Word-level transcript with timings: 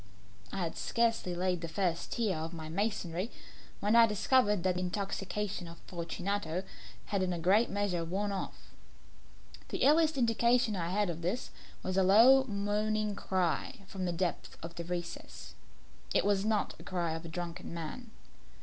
I 0.51 0.57
had 0.63 0.77
scarcely 0.79 1.35
laid 1.35 1.61
the 1.61 1.67
first 1.67 2.13
tier 2.13 2.35
of 2.35 2.57
the 2.57 2.69
masonry 2.71 3.29
when 3.81 3.95
I 3.95 4.07
discovered 4.07 4.63
that 4.63 4.73
the 4.73 4.81
intoxication 4.81 5.67
of 5.67 5.77
Fortunato 5.85 6.63
had 7.05 7.21
in 7.21 7.31
a 7.31 7.37
great 7.37 7.69
measure 7.69 8.03
worn 8.03 8.31
off. 8.31 8.73
The 9.69 9.87
earliest 9.87 10.17
indication 10.17 10.75
I 10.75 10.89
had 10.89 11.11
of 11.11 11.21
this 11.21 11.51
was 11.83 11.97
a 11.97 12.03
low 12.03 12.45
moaning 12.45 13.13
cry 13.15 13.81
from 13.85 14.05
the 14.05 14.11
depth 14.11 14.57
of 14.63 14.73
the 14.73 14.83
recess. 14.85 15.53
It 16.15 16.25
was 16.25 16.45
not 16.45 16.75
the 16.79 16.83
cry 16.83 17.11
of 17.13 17.23
a 17.25 17.29
drunken 17.29 17.71
man. 17.71 18.09